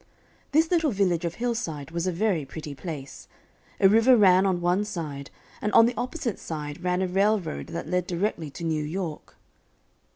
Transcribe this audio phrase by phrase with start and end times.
[0.51, 3.27] This little village of Hillside was a very pretty place.
[3.79, 5.29] A river ran on one side,
[5.61, 9.35] and on the opposite side ran a railroad that led directly to New York.